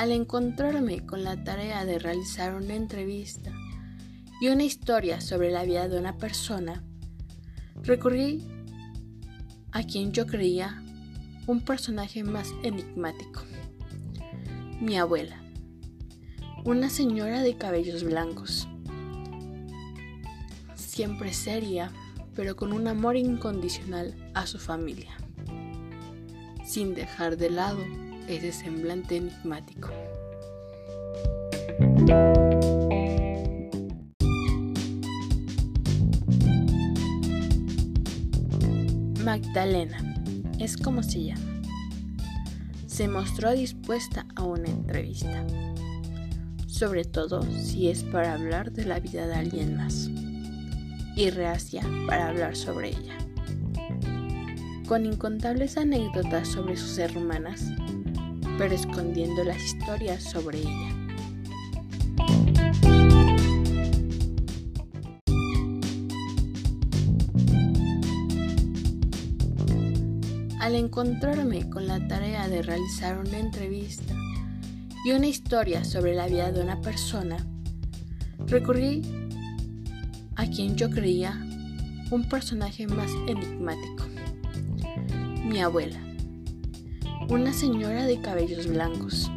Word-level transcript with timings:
Al 0.00 0.12
encontrarme 0.12 1.04
con 1.04 1.24
la 1.24 1.44
tarea 1.44 1.84
de 1.84 1.98
realizar 1.98 2.54
una 2.54 2.74
entrevista 2.74 3.52
y 4.40 4.48
una 4.48 4.64
historia 4.64 5.20
sobre 5.20 5.50
la 5.50 5.62
vida 5.64 5.90
de 5.90 5.98
una 5.98 6.16
persona, 6.16 6.82
recurrí 7.82 8.42
a 9.72 9.82
quien 9.82 10.12
yo 10.12 10.26
creía 10.26 10.82
un 11.46 11.60
personaje 11.60 12.24
más 12.24 12.48
enigmático, 12.62 13.42
mi 14.80 14.96
abuela, 14.96 15.38
una 16.64 16.88
señora 16.88 17.42
de 17.42 17.58
cabellos 17.58 18.02
blancos, 18.02 18.68
siempre 20.76 21.34
seria, 21.34 21.92
pero 22.34 22.56
con 22.56 22.72
un 22.72 22.88
amor 22.88 23.18
incondicional 23.18 24.14
a 24.32 24.46
su 24.46 24.58
familia, 24.58 25.14
sin 26.64 26.94
dejar 26.94 27.36
de 27.36 27.50
lado 27.50 28.09
ese 28.30 28.52
semblante 28.52 29.16
enigmático. 29.16 29.90
Magdalena, 39.24 40.14
es 40.58 40.76
como 40.76 41.02
se 41.02 41.24
llama. 41.24 41.62
Se 42.86 43.08
mostró 43.08 43.52
dispuesta 43.52 44.26
a 44.36 44.44
una 44.44 44.68
entrevista, 44.68 45.44
sobre 46.66 47.04
todo 47.04 47.42
si 47.42 47.88
es 47.88 48.02
para 48.04 48.34
hablar 48.34 48.72
de 48.72 48.84
la 48.84 49.00
vida 49.00 49.26
de 49.26 49.34
alguien 49.34 49.76
más, 49.76 50.08
y 51.16 51.30
reacia 51.30 51.82
para 52.06 52.28
hablar 52.28 52.56
sobre 52.56 52.90
ella. 52.90 53.16
Con 54.86 55.06
incontables 55.06 55.76
anécdotas 55.76 56.48
sobre 56.48 56.76
sus 56.76 56.98
hermanas, 56.98 57.66
pero 58.60 58.74
escondiendo 58.74 59.42
las 59.42 59.56
historias 59.56 60.22
sobre 60.22 60.58
ella. 60.58 60.94
Al 70.60 70.74
encontrarme 70.74 71.70
con 71.70 71.86
la 71.86 72.06
tarea 72.06 72.48
de 72.48 72.60
realizar 72.60 73.16
una 73.16 73.38
entrevista 73.38 74.12
y 75.06 75.12
una 75.12 75.28
historia 75.28 75.82
sobre 75.82 76.14
la 76.14 76.26
vida 76.26 76.52
de 76.52 76.60
una 76.60 76.82
persona, 76.82 77.38
recurrí 78.46 79.00
a 80.36 80.44
quien 80.44 80.76
yo 80.76 80.90
creía 80.90 81.32
un 82.10 82.28
personaje 82.28 82.86
más 82.86 83.10
enigmático, 83.26 84.04
mi 85.46 85.62
abuela 85.62 86.09
una 87.30 87.52
señora 87.52 88.06
de 88.06 88.20
cabellos 88.20 88.66
blancos, 88.66 89.30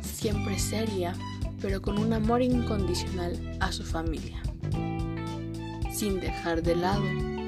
siempre 0.00 0.58
seria, 0.58 1.12
pero 1.60 1.82
con 1.82 1.98
un 1.98 2.14
amor 2.14 2.40
incondicional 2.40 3.38
a 3.60 3.70
su 3.72 3.84
familia, 3.84 4.40
sin 5.92 6.18
dejar 6.18 6.62
de 6.62 6.76
lado 6.76 7.04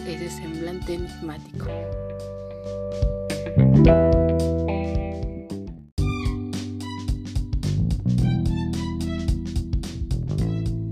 ese 0.07 0.29
semblante 0.29 0.93
enigmático. 0.93 1.67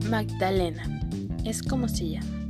Magdalena, 0.09 1.03
es 1.45 1.63
como 1.63 1.87
se 1.89 2.09
llama. 2.09 2.47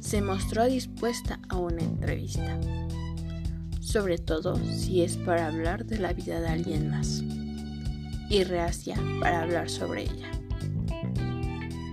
Se 0.00 0.20
mostró 0.20 0.66
dispuesta 0.66 1.40
a 1.48 1.56
una 1.56 1.82
entrevista 1.82 2.58
sobre 3.90 4.18
todo 4.18 4.54
si 4.72 5.02
es 5.02 5.16
para 5.16 5.48
hablar 5.48 5.84
de 5.84 5.98
la 5.98 6.12
vida 6.12 6.40
de 6.40 6.46
alguien 6.46 6.90
más, 6.90 7.24
y 8.28 8.44
reacia 8.44 8.96
para 9.18 9.42
hablar 9.42 9.68
sobre 9.68 10.02
ella. 10.04 10.30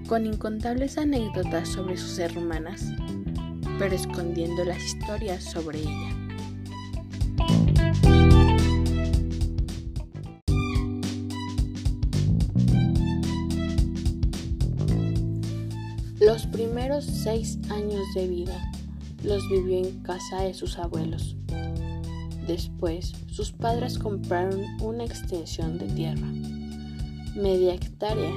Con 0.08 0.28
incontables 0.28 1.00
anécdotas 1.00 1.70
sobre 1.70 1.98
sus 1.98 2.20
hermanas, 2.20 2.86
pero 3.80 3.96
escondiendo 3.96 4.64
las 4.64 4.84
historias 4.84 5.44
sobre 5.44 5.80
ella. 5.80 6.14
Los 16.20 16.46
primeros 16.46 17.06
seis 17.06 17.58
años 17.72 18.04
de 18.14 18.28
vida 18.28 18.72
los 19.24 19.42
vivió 19.50 19.80
en 19.80 20.00
casa 20.04 20.44
de 20.44 20.54
sus 20.54 20.78
abuelos, 20.78 21.36
Después, 22.48 23.12
sus 23.30 23.52
padres 23.52 24.00
compraron 24.00 24.62
una 24.82 25.04
extensión 25.04 25.78
de 25.78 25.88
tierra, 25.88 26.28
media 27.36 27.74
hectárea. 27.74 28.34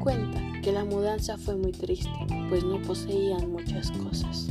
Cuenta 0.00 0.42
que 0.60 0.72
la 0.72 0.84
mudanza 0.84 1.38
fue 1.38 1.54
muy 1.56 1.70
triste, 1.70 2.10
pues 2.48 2.64
no 2.64 2.82
poseían 2.82 3.52
muchas 3.52 3.92
cosas. 3.92 4.48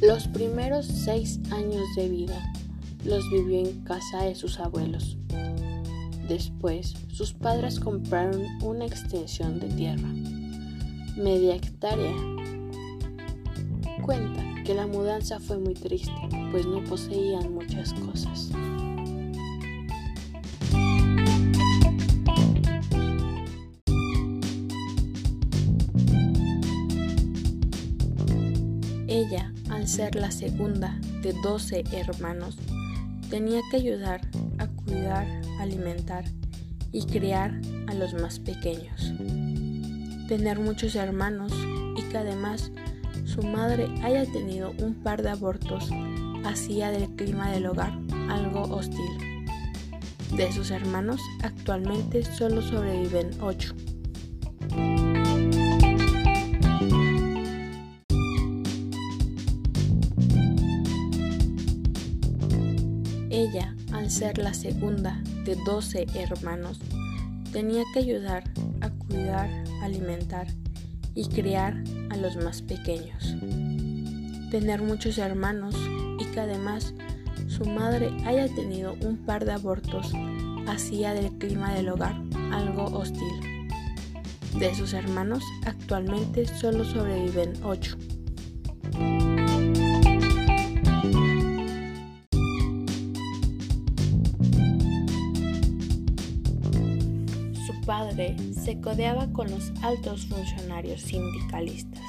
Los 0.00 0.28
primeros 0.28 0.86
seis 0.86 1.40
años 1.50 1.84
de 1.96 2.08
vida 2.08 2.52
los 3.04 3.28
vivió 3.30 3.58
en 3.58 3.82
casa 3.82 4.22
de 4.22 4.34
sus 4.34 4.58
abuelos, 4.58 5.18
Después, 6.30 6.94
sus 7.12 7.32
padres 7.32 7.80
compraron 7.80 8.42
una 8.62 8.86
extensión 8.86 9.58
de 9.58 9.66
tierra, 9.66 10.06
media 11.16 11.56
hectárea. 11.56 12.14
Cuenta 14.04 14.62
que 14.62 14.72
la 14.72 14.86
mudanza 14.86 15.40
fue 15.40 15.58
muy 15.58 15.74
triste, 15.74 16.12
pues 16.52 16.66
no 16.66 16.84
poseían 16.84 17.52
muchas 17.52 17.92
cosas. 17.94 18.52
Ella, 29.08 29.52
al 29.68 29.88
ser 29.88 30.14
la 30.14 30.30
segunda 30.30 30.96
de 31.22 31.32
12 31.42 31.82
hermanos, 31.90 32.56
tenía 33.30 33.62
que 33.72 33.78
ayudar 33.78 34.29
cuidar 34.90 35.26
alimentar 35.60 36.24
y 36.92 37.06
criar 37.06 37.60
a 37.86 37.94
los 37.94 38.12
más 38.14 38.40
pequeños. 38.40 39.12
Tener 40.26 40.58
muchos 40.58 40.96
hermanos 40.96 41.52
y 41.96 42.02
que 42.10 42.18
además 42.18 42.72
su 43.24 43.42
madre 43.42 43.88
haya 44.02 44.26
tenido 44.26 44.72
un 44.78 44.94
par 44.94 45.22
de 45.22 45.30
abortos 45.30 45.88
hacía 46.44 46.90
del 46.90 47.08
clima 47.10 47.50
del 47.52 47.66
hogar 47.66 47.92
algo 48.28 48.62
hostil. 48.62 49.46
De 50.36 50.50
sus 50.52 50.70
hermanos 50.70 51.20
actualmente 51.42 52.24
solo 52.24 52.62
sobreviven 52.62 53.30
ocho. 53.40 53.74
Ser 64.10 64.38
la 64.38 64.54
segunda 64.54 65.22
de 65.44 65.56
12 65.64 66.06
hermanos, 66.14 66.80
tenía 67.52 67.84
que 67.92 68.00
ayudar 68.00 68.44
a 68.80 68.90
cuidar, 68.90 69.48
alimentar 69.82 70.48
y 71.14 71.28
criar 71.28 71.82
a 72.10 72.16
los 72.16 72.36
más 72.36 72.62
pequeños. 72.62 73.36
Tener 74.50 74.82
muchos 74.82 75.18
hermanos 75.18 75.76
y 76.18 76.24
que 76.26 76.40
además 76.40 76.94
su 77.46 77.64
madre 77.64 78.10
haya 78.26 78.52
tenido 78.54 78.94
un 79.02 79.16
par 79.16 79.44
de 79.44 79.52
abortos 79.52 80.12
hacía 80.66 81.14
del 81.14 81.30
clima 81.38 81.74
del 81.74 81.88
hogar 81.88 82.20
algo 82.52 82.84
hostil. 82.84 83.68
De 84.58 84.74
sus 84.74 84.92
hermanos 84.92 85.44
actualmente 85.64 86.46
solo 86.46 86.84
sobreviven 86.84 87.52
8. 87.62 87.96
Padre 97.90 98.36
se 98.52 98.80
codeaba 98.80 99.32
con 99.32 99.50
los 99.50 99.72
altos 99.82 100.26
funcionarios 100.26 101.00
sindicalistas. 101.00 102.04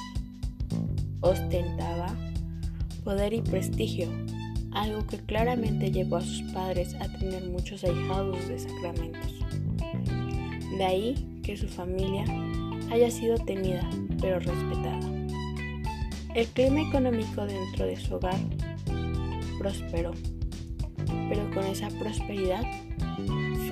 Ostentaba 1.22 2.14
poder 3.02 3.32
y 3.32 3.42
prestigio, 3.42 4.08
algo 4.70 5.04
que 5.08 5.16
claramente 5.18 5.90
llevó 5.90 6.18
a 6.18 6.20
sus 6.20 6.42
padres 6.52 6.94
a 7.00 7.08
tener 7.18 7.50
muchos 7.50 7.82
ahijados 7.82 8.46
de 8.46 8.60
sacramentos. 8.60 9.34
De 10.78 10.84
ahí 10.84 11.40
que 11.42 11.56
su 11.56 11.66
familia 11.66 12.26
haya 12.92 13.10
sido 13.10 13.36
tenida, 13.38 13.82
pero 14.20 14.38
respetada. 14.38 15.00
El 16.32 16.46
clima 16.46 16.82
económico 16.82 17.44
dentro 17.44 17.86
de 17.86 17.96
su 17.96 18.14
hogar 18.14 18.38
prosperó, 19.58 20.12
pero 21.28 21.50
con 21.50 21.66
esa 21.66 21.88
prosperidad 21.88 22.62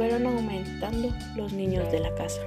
fueron 0.01 0.25
aumentando 0.25 1.15
los 1.37 1.53
niños 1.53 1.93
de 1.93 2.01
la 2.01 2.15
casa. 2.15 2.41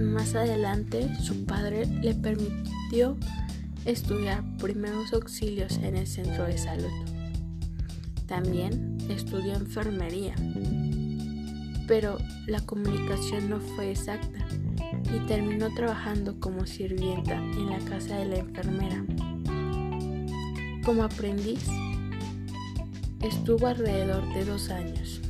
Más 0.00 0.34
adelante, 0.34 1.08
su 1.22 1.44
padre 1.44 1.86
le 1.86 2.14
permitió 2.14 3.16
estudiar 3.84 4.42
primeros 4.58 5.12
auxilios 5.12 5.76
en 5.76 5.94
el 5.94 6.08
centro 6.08 6.46
de 6.46 6.58
salud. 6.58 6.90
También 8.26 8.98
estudió 9.08 9.54
enfermería, 9.54 10.34
pero 11.86 12.18
la 12.48 12.60
comunicación 12.62 13.48
no 13.48 13.60
fue 13.60 13.92
exacta 13.92 14.35
y 15.12 15.18
terminó 15.26 15.72
trabajando 15.74 16.38
como 16.40 16.66
sirvienta 16.66 17.34
en 17.34 17.70
la 17.70 17.78
casa 17.78 18.16
de 18.16 18.26
la 18.26 18.36
enfermera. 18.38 19.04
Como 20.84 21.04
aprendiz, 21.04 21.66
estuvo 23.20 23.66
alrededor 23.66 24.22
de 24.34 24.44
dos 24.44 24.70
años. 24.70 25.20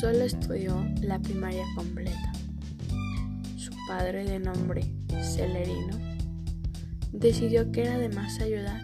Solo 0.00 0.24
estudió 0.24 0.86
la 1.02 1.18
primaria 1.18 1.64
completa. 1.74 2.32
Su 3.56 3.72
padre 3.88 4.24
de 4.24 4.38
nombre 4.38 4.84
Celerino 5.22 5.96
decidió 7.12 7.72
que 7.72 7.82
era 7.82 7.98
de 7.98 8.08
más 8.10 8.40
ayuda 8.40 8.82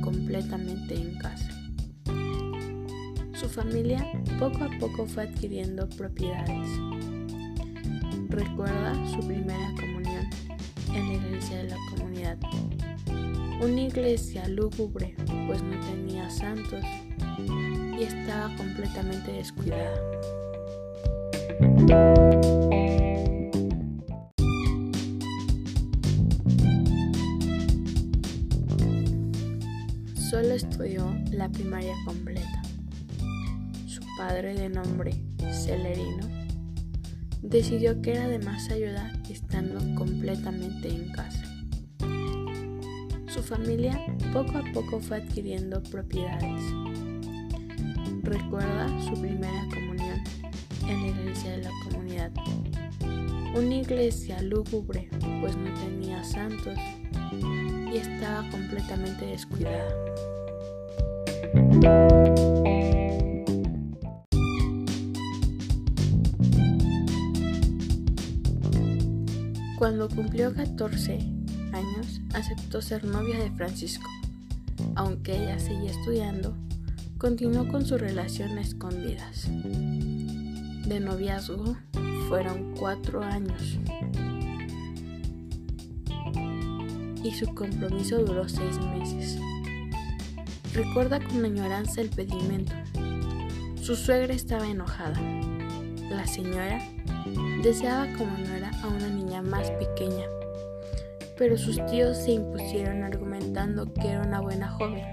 completamente 0.00 0.94
en 0.94 1.18
casa. 1.18 1.48
Su 3.34 3.48
familia 3.48 4.04
poco 4.38 4.64
a 4.64 4.70
poco 4.78 5.06
fue 5.06 5.24
adquiriendo 5.24 5.88
propiedades. 5.90 6.68
Recuerda 8.28 8.94
su 9.10 9.26
primera 9.26 9.72
comunión 9.78 10.28
en 10.94 11.08
la 11.08 11.14
iglesia 11.14 11.56
de 11.58 11.70
la 11.70 11.76
comunidad. 11.90 12.38
Una 13.60 13.80
iglesia 13.80 14.48
lúgubre, 14.48 15.14
pues 15.46 15.62
no 15.62 15.78
tenía 15.80 16.28
santos 16.30 16.84
y 17.98 18.02
estaba 18.02 18.54
completamente 18.56 19.32
descuidada. 19.32 20.00
Solo 30.32 30.54
estudió 30.54 31.14
la 31.30 31.50
primaria 31.50 31.94
completa. 32.06 32.62
Su 33.86 34.00
padre 34.16 34.54
de 34.54 34.70
nombre 34.70 35.12
Celerino 35.52 36.26
decidió 37.42 38.00
que 38.00 38.12
era 38.12 38.28
de 38.28 38.38
más 38.38 38.70
ayuda 38.70 39.12
estando 39.28 39.78
completamente 39.94 40.88
en 40.88 41.12
casa. 41.12 41.44
Su 43.28 43.42
familia 43.42 44.00
poco 44.32 44.56
a 44.56 44.64
poco 44.72 45.00
fue 45.00 45.18
adquiriendo 45.18 45.82
propiedades. 45.82 46.62
Recuerda 48.22 48.88
su 49.04 49.12
primera 49.20 49.68
comunión 49.68 50.24
en 50.88 51.02
la 51.02 51.08
iglesia 51.08 51.50
de 51.50 51.64
la 51.64 51.70
comunidad. 51.84 52.32
Una 53.54 53.74
iglesia 53.74 54.40
lúgubre, 54.40 55.10
pues 55.42 55.54
no 55.58 55.74
tenía 55.74 56.24
santos 56.24 56.78
y 57.92 57.98
estaba 57.98 58.48
completamente 58.50 59.26
descuidada. 59.26 59.94
Cuando 69.78 70.08
cumplió 70.08 70.54
14 70.54 71.18
años, 71.72 72.20
aceptó 72.34 72.80
ser 72.80 73.04
novia 73.04 73.38
de 73.38 73.50
Francisco. 73.50 74.08
Aunque 74.94 75.36
ella 75.36 75.58
seguía 75.58 75.90
estudiando, 75.90 76.56
continuó 77.18 77.66
con 77.68 77.84
su 77.84 77.98
relación 77.98 78.56
a 78.58 78.60
escondidas. 78.60 79.48
De 80.86 81.00
noviazgo 81.00 81.76
fueron 82.28 82.74
cuatro 82.78 83.22
años 83.22 83.78
y 87.22 87.32
su 87.32 87.54
compromiso 87.54 88.18
duró 88.18 88.48
seis 88.48 88.78
meses. 88.80 89.38
Recuerda 90.74 91.20
con 91.20 91.44
añoranza 91.44 92.00
el 92.00 92.08
pedimento. 92.08 92.72
Su 93.80 93.96
suegra 93.96 94.32
estaba 94.32 94.66
enojada. 94.66 95.20
La 96.10 96.26
señora 96.26 96.80
deseaba 97.62 98.06
como 98.16 98.36
nuera 98.38 98.70
a 98.82 98.88
una 98.88 99.08
niña 99.08 99.42
más 99.42 99.70
pequeña, 99.72 100.26
pero 101.36 101.56
sus 101.56 101.84
tíos 101.86 102.16
se 102.16 102.32
impusieron 102.32 103.02
argumentando 103.02 103.92
que 103.92 104.08
era 104.08 104.22
una 104.22 104.40
buena 104.40 104.68
joven, 104.68 105.04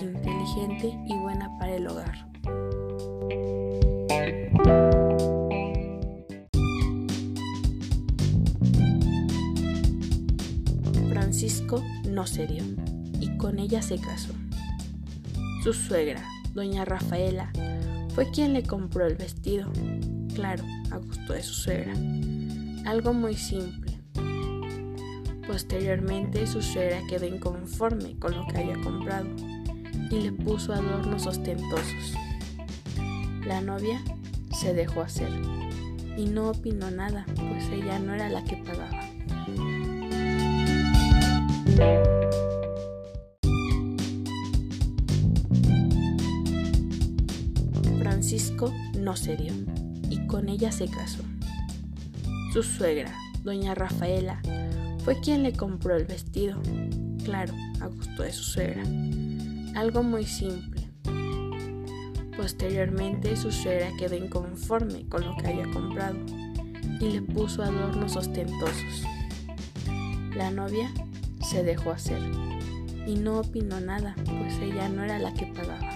inteligente 0.00 0.98
y 1.06 1.18
buena 1.18 1.50
para 1.58 1.74
el 1.74 1.86
hogar. 1.86 2.29
Francisco 11.70 12.10
no 12.10 12.26
cedió 12.26 12.64
y 13.20 13.36
con 13.36 13.58
ella 13.58 13.82
se 13.82 13.98
casó. 13.98 14.32
Su 15.62 15.72
suegra, 15.72 16.26
doña 16.54 16.84
Rafaela, 16.84 17.52
fue 18.14 18.30
quien 18.30 18.54
le 18.54 18.62
compró 18.62 19.06
el 19.06 19.14
vestido, 19.14 19.70
claro, 20.34 20.64
a 20.90 20.96
gusto 20.96 21.32
de 21.32 21.42
su 21.42 21.54
suegra, 21.54 21.92
algo 22.86 23.12
muy 23.12 23.36
simple. 23.36 23.98
Posteriormente 25.46 26.46
su 26.46 26.62
suegra 26.62 27.00
quedó 27.08 27.26
inconforme 27.26 28.16
con 28.18 28.34
lo 28.36 28.46
que 28.46 28.58
había 28.58 28.80
comprado 28.82 29.26
y 30.10 30.20
le 30.22 30.32
puso 30.32 30.72
adornos 30.72 31.26
ostentosos. 31.26 32.14
La 33.46 33.60
novia 33.60 34.02
se 34.60 34.74
dejó 34.74 35.02
hacer 35.02 35.30
y 36.16 36.26
no 36.26 36.50
opinó 36.50 36.90
nada, 36.90 37.26
pues 37.36 37.68
ella 37.70 37.98
no 37.98 38.14
era 38.14 38.28
la 38.28 38.44
que 38.44 38.56
pagaba. 38.56 39.09
Francisco 48.60 48.72
no 48.98 49.16
cedió 49.16 49.52
y 50.10 50.26
con 50.26 50.48
ella 50.48 50.70
se 50.70 50.86
casó. 50.86 51.22
Su 52.52 52.62
suegra, 52.62 53.14
doña 53.42 53.74
Rafaela, 53.74 54.40
fue 55.04 55.18
quien 55.20 55.42
le 55.42 55.52
compró 55.52 55.96
el 55.96 56.04
vestido, 56.04 56.60
claro, 57.24 57.54
a 57.80 57.86
gusto 57.86 58.22
de 58.22 58.32
su 58.32 58.42
suegra, 58.42 58.82
algo 59.76 60.02
muy 60.02 60.24
simple. 60.24 60.88
Posteriormente 62.36 63.36
su 63.36 63.50
suegra 63.50 63.90
quedó 63.98 64.16
inconforme 64.16 65.06
con 65.08 65.24
lo 65.24 65.34
que 65.36 65.48
había 65.48 65.70
comprado 65.70 66.18
y 67.00 67.12
le 67.12 67.22
puso 67.22 67.62
adornos 67.62 68.16
ostentosos. 68.16 69.04
La 70.36 70.50
novia 70.50 70.92
se 71.50 71.62
dejó 71.62 71.92
hacer 71.92 72.20
y 73.06 73.14
no 73.14 73.40
opinó 73.40 73.80
nada, 73.80 74.14
pues 74.24 74.58
ella 74.60 74.88
no 74.88 75.04
era 75.04 75.18
la 75.18 75.32
que 75.32 75.46
pagaba. 75.46 75.89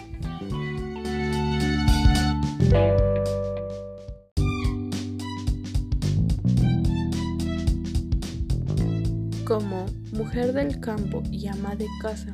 Como 9.44 9.86
mujer 10.12 10.52
del 10.52 10.80
campo 10.80 11.22
y 11.30 11.46
ama 11.48 11.76
de 11.76 11.86
casa, 12.00 12.32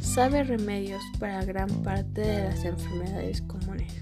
sabe 0.00 0.44
remedios 0.44 1.02
para 1.18 1.44
gran 1.44 1.68
parte 1.82 2.20
de 2.20 2.44
las 2.44 2.64
enfermedades 2.64 3.42
comunes. 3.42 3.92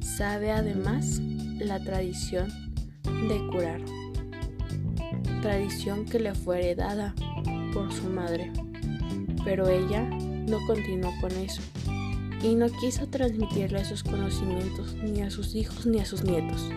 Sabe 0.00 0.50
además 0.50 1.20
la 1.58 1.78
tradición 1.78 2.48
de 3.02 3.46
curar 3.52 3.80
tradición 5.40 6.04
que 6.04 6.20
le 6.20 6.34
fue 6.34 6.58
heredada 6.58 7.14
por 7.72 7.92
su 7.92 8.08
madre. 8.08 8.52
Pero 9.44 9.68
ella 9.68 10.02
no 10.02 10.58
continuó 10.66 11.12
con 11.20 11.32
eso 11.32 11.62
y 12.42 12.54
no 12.54 12.66
quiso 12.68 13.06
transmitirle 13.08 13.80
esos 13.80 14.02
conocimientos 14.02 14.94
ni 15.02 15.22
a 15.22 15.30
sus 15.30 15.54
hijos 15.54 15.86
ni 15.86 16.00
a 16.00 16.06
sus 16.06 16.24
nietos. 16.24 16.68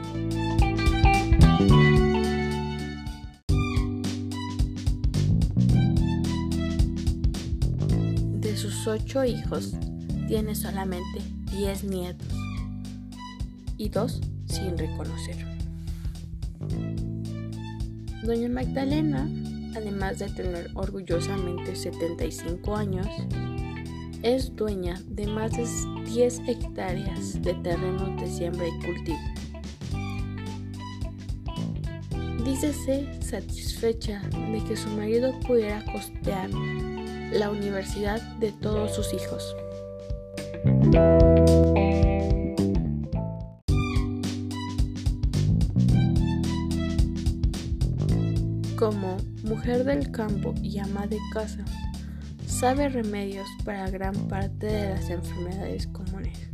De 8.42 8.58
sus 8.58 8.88
ocho 8.88 9.24
hijos, 9.24 9.74
tiene 10.28 10.56
solamente 10.56 11.22
diez 11.52 11.84
nietos 11.84 12.28
y 13.78 13.90
dos 13.90 14.22
sin 14.48 14.78
reconocer. 14.78 15.46
Doña 18.24 18.48
Magdalena, 18.48 19.30
además 19.76 20.20
de 20.20 20.30
tener 20.30 20.72
orgullosamente 20.76 21.76
75 21.76 22.76
años, 22.76 23.08
Es 24.24 24.56
dueña 24.56 24.96
de 25.06 25.28
más 25.28 25.52
de 25.52 25.68
10 26.10 26.40
hectáreas 26.48 27.42
de 27.42 27.54
terrenos 27.56 28.22
de 28.22 28.28
siembra 28.30 28.66
y 28.66 28.86
cultivo. 28.86 29.20
Dícese 32.46 33.06
satisfecha 33.22 34.22
de 34.32 34.64
que 34.66 34.78
su 34.78 34.88
marido 34.92 35.38
pudiera 35.46 35.84
costear 35.92 36.50
la 37.34 37.50
universidad 37.50 38.22
de 38.38 38.54
todos 38.54 38.96
sus 38.96 39.14
hijos. 39.14 39.56
Como 48.78 49.18
mujer 49.44 49.84
del 49.84 50.12
campo 50.12 50.54
y 50.62 50.80
ama 50.80 51.08
de 51.08 51.18
casa, 51.34 51.66
sabe 52.64 52.88
remedios 52.88 53.50
para 53.66 53.90
gran 53.90 54.16
parte 54.30 54.68
de 54.68 54.92
las 54.92 55.10
enfermedades 55.10 55.86
comunes. 55.88 56.50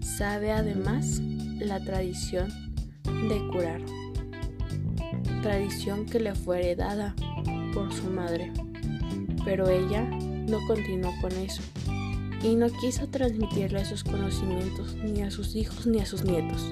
Sabe 0.00 0.52
además 0.52 1.20
la 1.58 1.80
tradición 1.80 2.48
de 3.02 3.48
curar, 3.50 3.80
tradición 5.42 6.06
que 6.06 6.20
le 6.20 6.36
fue 6.36 6.60
heredada 6.60 7.16
por 7.74 7.92
su 7.92 8.08
madre, 8.10 8.52
pero 9.44 9.68
ella 9.68 10.02
no 10.02 10.58
continuó 10.68 11.12
con 11.20 11.32
eso 11.32 11.62
y 12.40 12.54
no 12.54 12.68
quiso 12.68 13.08
transmitirle 13.08 13.80
esos 13.80 14.04
conocimientos 14.04 14.94
ni 15.02 15.22
a 15.22 15.32
sus 15.32 15.56
hijos 15.56 15.84
ni 15.84 15.98
a 15.98 16.06
sus 16.06 16.22
nietos. 16.22 16.64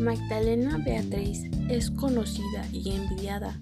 Magdalena 0.00 0.78
Beatriz 0.78 1.44
es 1.68 1.90
conocida 1.90 2.66
y 2.72 2.90
envidiada 2.90 3.58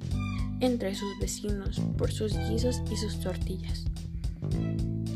entre 0.61 0.95
sus 0.95 1.19
vecinos 1.21 1.81
por 1.99 2.11
sus 2.11 2.37
guisos 2.49 2.83
y 2.91 2.97
sus 2.97 3.21
tortillas, 3.21 3.85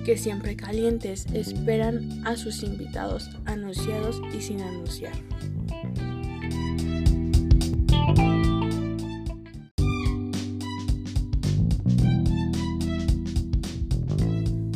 que 0.05 0.19
siempre 0.19 0.57
calientes 0.57 1.27
esperan 1.33 2.27
a 2.27 2.37
sus 2.37 2.63
invitados 2.63 3.31
anunciados 3.47 4.21
y 4.37 4.43
sin 4.43 4.61
anunciar. 4.61 5.15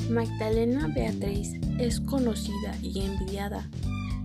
Magdalena 0.09 0.88
Beatriz 0.94 1.52
es 1.78 2.00
conocida 2.00 2.75
y 2.82 3.00
envidiada 3.00 3.68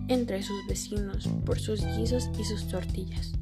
entre 0.08 0.42
sus 0.42 0.66
vecinos 0.66 1.28
por 1.44 1.58
sus 1.58 1.84
guisos 1.96 2.30
y 2.38 2.44
sus 2.44 2.68
tortillas, 2.68 3.32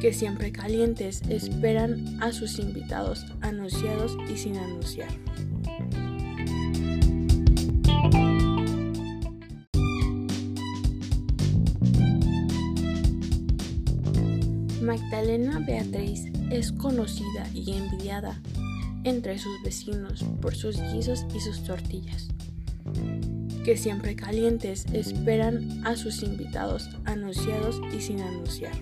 que 0.00 0.12
siempre 0.12 0.52
calientes 0.52 1.22
esperan 1.28 2.22
a 2.22 2.32
sus 2.32 2.58
invitados 2.58 3.24
anunciados 3.40 4.16
y 4.32 4.36
sin 4.36 4.56
anunciar. 4.56 5.08
Magdalena 14.82 15.58
Beatriz 15.66 16.24
es 16.50 16.72
conocida 16.72 17.46
y 17.52 17.72
envidiada 17.72 18.40
entre 19.04 19.38
sus 19.38 19.62
vecinos 19.62 20.24
por 20.40 20.54
sus 20.54 20.80
guisos 20.92 21.26
y 21.34 21.40
sus 21.40 21.62
tortillas 21.62 22.28
que 23.68 23.76
siempre 23.76 24.16
calientes 24.16 24.86
esperan 24.94 25.86
a 25.86 25.94
sus 25.94 26.22
invitados 26.22 26.88
anunciados 27.04 27.78
y 27.94 28.00
sin 28.00 28.18
anunciar. 28.22 28.72